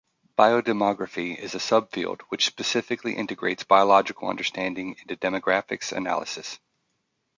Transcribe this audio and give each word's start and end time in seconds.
Biodemography 0.35 1.37
is 1.37 1.53
a 1.53 1.59
subfield 1.59 2.21
which 2.29 2.47
specifically 2.47 3.13
integrates 3.13 3.63
biological 3.65 4.29
understanding 4.29 4.95
into 4.99 5.15
demographics 5.15 5.91
analysis. 5.95 6.57